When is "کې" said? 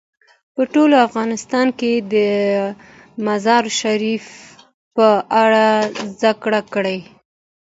1.79-1.91